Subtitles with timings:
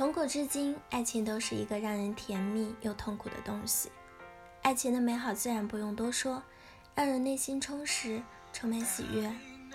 [0.00, 3.92] 从古至今，爱情都是一个让人甜蜜又痛苦的东西。
[4.62, 6.42] 爱情的美好自然不用多说，
[6.94, 9.30] 让人内心充实，充满喜悦，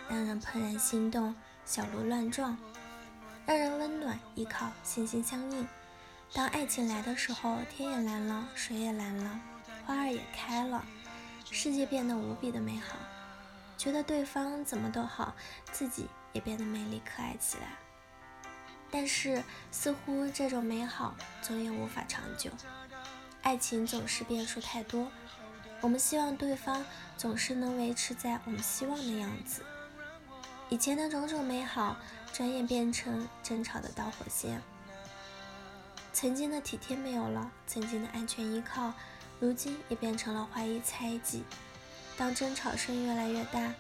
[0.10, 2.58] 让人怦然心动，小鹿乱撞，
[3.46, 5.68] 让人温暖依靠，心心相印。
[6.34, 9.40] 当爱情来的时候，天也蓝了，水也蓝了，
[9.86, 10.84] 花儿也开了，
[11.52, 12.98] 世界变得无比的美好，
[13.78, 15.36] 觉得对方怎么都好，
[15.72, 17.85] 自己也变得美丽可爱起来。
[18.98, 19.44] 但是，
[19.74, 22.50] 似乎这种美好总也无法长久。
[23.42, 25.12] 爱情总是变数太多，
[25.82, 26.86] 我们希望对方
[27.18, 29.64] 总是能维持在我们希望的样子。
[30.70, 31.98] 以前的种种美好，
[32.32, 34.62] 转眼变成争吵的导火线。
[36.14, 38.94] 曾经的体贴没有了，曾经的安全依靠，
[39.42, 41.44] 如今也变成了怀疑猜忌。
[42.16, 43.74] 当争吵声越来越大，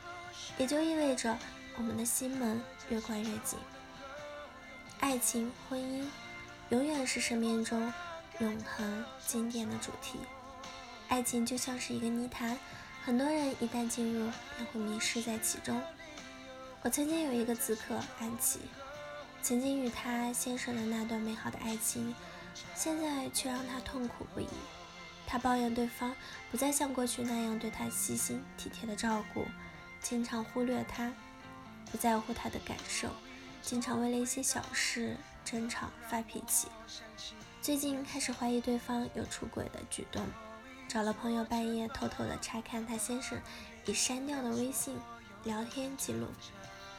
[0.57, 1.37] 也就意味着
[1.77, 3.57] 我们的心门越关越紧。
[5.05, 6.03] 爱情、婚姻，
[6.69, 7.93] 永远是生命中
[8.39, 10.17] 永恒经典的主题。
[11.07, 12.57] 爱情就像是一个泥潭，
[13.03, 15.79] 很多人一旦进入，便会迷失在其中。
[16.81, 18.61] 我曾经有一个咨客安琪，
[19.43, 22.15] 曾经与他先生的那段美好的爱情，
[22.73, 24.47] 现在却让他痛苦不已。
[25.27, 26.15] 他抱怨对方
[26.49, 29.45] 不再像过去那样对他细心体贴的照顾，
[30.01, 31.13] 经常忽略他，
[31.91, 33.09] 不在乎他的感受。
[33.65, 36.67] 经常为了一些小事争吵发脾气，
[37.63, 40.23] 最近开始怀疑对方有出轨的举动，
[40.87, 43.41] 找了朋友半夜偷偷的查看他先生
[43.87, 44.95] 已删掉的微信
[45.43, 46.27] 聊天记录。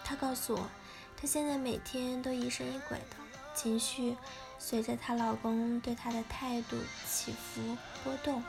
[0.03, 0.69] 她告诉我，
[1.17, 3.17] 她现在每天都疑神疑鬼的，
[3.55, 4.17] 情绪
[4.59, 6.77] 随着她老公对她的态度
[7.09, 8.43] 起伏波动，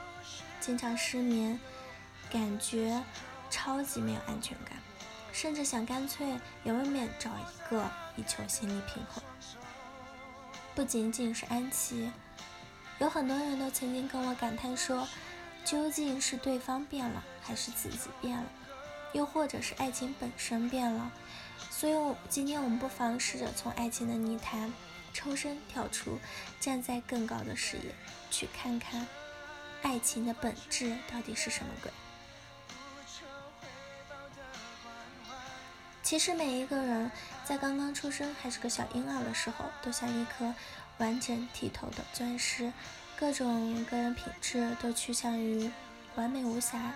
[0.60, 1.60] 经常失眠，
[2.32, 3.04] 感觉
[3.52, 4.76] 超级没有安全感。
[5.38, 6.26] 甚至想干脆
[6.64, 9.24] 也外面找一个以求心理平衡。
[10.74, 12.12] 不仅仅是安琪，
[12.98, 15.08] 有很多人都曾经跟我感叹说，
[15.64, 18.46] 究竟是对方变了，还是自己变了，
[19.14, 21.12] 又或者是爱情本身变了？
[21.70, 24.74] 所以，今天我们不妨试着从爱情的泥潭
[25.14, 26.18] 抽身跳出，
[26.60, 27.94] 站在更高的视野，
[28.32, 29.06] 去看看
[29.84, 31.92] 爱情的本质到底是什么鬼。
[36.08, 37.12] 其实每一个人
[37.44, 40.54] 在刚刚出生还是个小婴儿的时候，都像一颗
[41.00, 42.72] 完整剔透的钻石，
[43.20, 45.70] 各种个人品质都趋向于
[46.16, 46.94] 完美无瑕。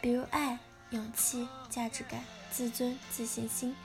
[0.00, 0.58] 比如爱、
[0.90, 3.76] 勇气、价值感、自尊、自信心，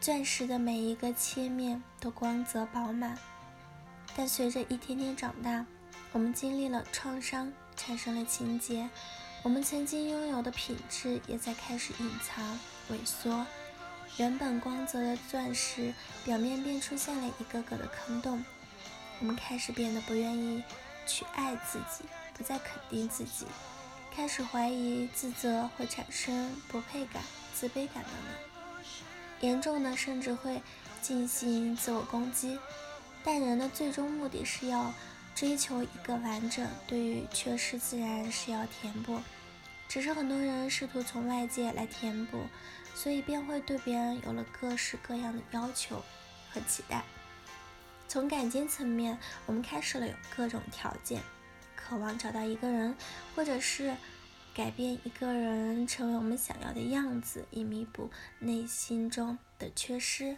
[0.00, 3.16] 钻石的每一个切面都光泽饱满。
[4.16, 5.64] 但随着一天天长大，
[6.10, 8.90] 我们经历了创伤，产生了情结，
[9.46, 12.58] 我们曾经拥有的品质也在开始隐藏。
[12.90, 13.46] 萎缩，
[14.16, 18.44] 原本光泽的钻石表面便出现了一个个的坑洞。
[19.20, 20.64] 我们开始变得不愿意
[21.06, 22.04] 去爱自己，
[22.34, 23.46] 不再肯定自己，
[24.12, 27.22] 开始怀疑、自责，会产生不配感、
[27.54, 28.82] 自卑感等等。
[29.42, 30.60] 严重的甚至会
[31.00, 32.58] 进行自我攻击。
[33.22, 34.92] 但人的最终目的是要
[35.36, 39.20] 追求一个完整，对于缺失自然是要填补。
[39.88, 42.42] 只是很多人试图从外界来填补，
[42.94, 46.02] 所以便会对别人有了各式各样的要求
[46.50, 47.02] 和期待。
[48.08, 51.22] 从感情层面，我们开始了有各种条件，
[51.74, 52.96] 渴望找到一个人，
[53.34, 53.96] 或者是
[54.54, 60.36] 改变一个人成为我们想要的样子，以弥补内心中的缺失。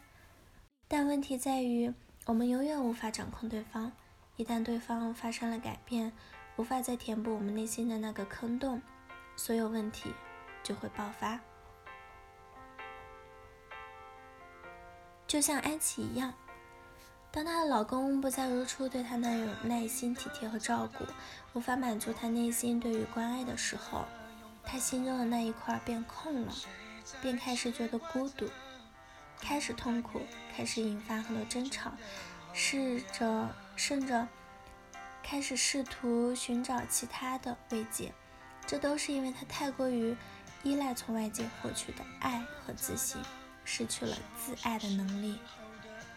[0.89, 1.93] 但问题在于，
[2.25, 3.93] 我们永远无法掌控对方。
[4.37, 6.13] 一旦对方发生了改变，
[6.57, 8.81] 无法再填补我们内心的那个坑洞。
[9.39, 10.13] 所有问题
[10.65, 11.39] 就会爆发，
[15.29, 16.35] 就像安琪一样，
[17.31, 21.05] 当她的老公不再如初对她那样耐心、体贴和照顾，
[21.53, 24.05] 无法满足她内心对于关爱的时候，
[24.65, 26.53] 她心中的那一块变空了，
[27.23, 28.51] 便开始觉得孤独，
[29.41, 30.21] 开始痛苦，
[30.53, 31.93] 开始引发很多争吵，
[32.53, 34.27] 试着甚至
[35.23, 38.13] 开始试图寻找其他的慰藉。
[38.69, 40.15] 这都是因为他太过于
[40.63, 43.19] 依赖从外界获取的爱和自信，
[43.65, 45.39] 失去了自爱的能力，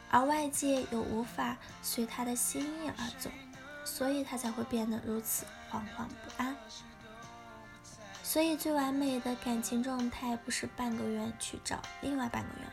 [0.10, 3.30] 而外界又无法随他的心意而走，
[3.86, 6.54] 所以他才会变得如此惶惶不安。
[8.22, 12.68] 所以，最完美的感情状态不是半个圆去找另外半个圆，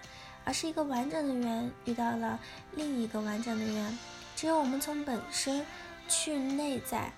[0.44, 2.40] 而是一个完整的圆遇到了
[2.72, 3.98] 另一个完整的圆。
[4.34, 5.64] 只有我们从本身
[6.08, 7.12] 去内在。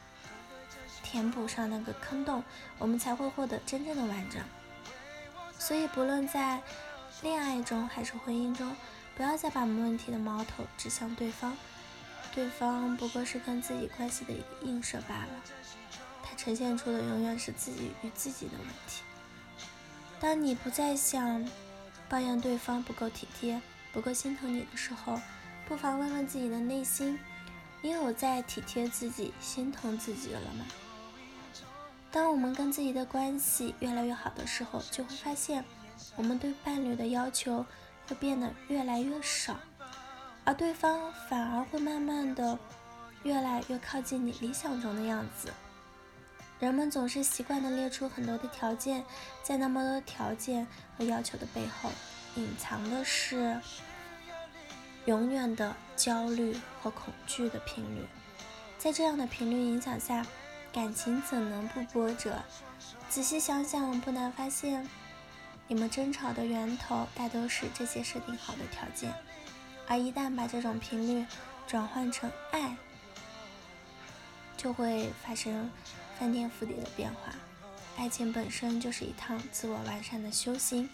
[1.10, 2.44] 填补上那个坑洞，
[2.78, 4.40] 我们才会获得真正的完整。
[5.58, 6.62] 所以，不论在
[7.22, 8.76] 恋爱中还是婚姻中，
[9.16, 11.56] 不要再把问题的矛头指向对方，
[12.32, 15.28] 对方不过是跟自己关系的一个映射罢了。
[16.22, 19.02] 他呈现出的永远是自己与自己的问题。
[20.20, 21.44] 当你不再想
[22.08, 23.60] 抱怨对方不够体贴、
[23.92, 25.20] 不够心疼你的时候，
[25.66, 27.18] 不妨问问自己的内心：
[27.82, 30.64] 你有在体贴自己、心疼自己了吗？
[32.12, 35.64] 当我们跟自己的关系越来越好的时候，就会发现，
[36.16, 37.64] 我们对伴侣的要求
[38.08, 39.56] 会变得越来越少，
[40.44, 42.58] 而对方反而会慢慢的
[43.22, 45.52] 越来越靠近你理想中的样子。
[46.58, 49.04] 人们总是习惯的列出很多的条件，
[49.42, 50.66] 在那么多条件
[50.98, 51.90] 和要求的背后，
[52.34, 53.58] 隐藏的是
[55.06, 58.04] 永远的焦虑和恐惧的频率。
[58.76, 60.26] 在这样的频率影响下，
[60.72, 62.42] 感情怎能不波折？
[63.08, 64.88] 仔细想想，不难发现，
[65.66, 69.12] 你们争吵的源头大都是这些设定好的条件。
[69.88, 71.26] 而一旦把这种频率
[71.66, 72.76] 转换成爱，
[74.56, 75.68] 就会发生
[76.18, 77.34] 翻天覆地的变化。
[77.96, 80.88] 爱情本身就是一趟自我完善的修行，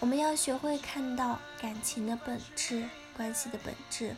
[0.00, 4.16] 我们要学会看到感情的本质、关系的本质。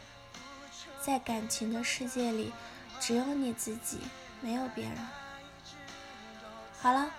[1.03, 2.51] 在感情的世界里，
[2.99, 3.99] 只有你自己。
[4.47, 4.97] 没有别人。
[6.81, 7.11] 好了，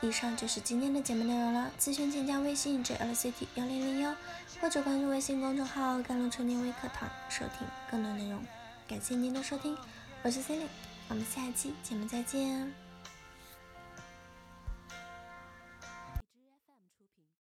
[0.00, 1.68] 以上就是今天的节目内容了。
[1.80, 4.14] 咨询请加微信 jlct 幺零零幺，
[4.60, 8.40] 或者关注微信公众号“甘露春天微课堂”收听更多内容。
[8.86, 9.76] 感谢您的收听，
[10.22, 10.70] 我是 c e l i n e
[11.08, 12.85] 我们下期节目再见。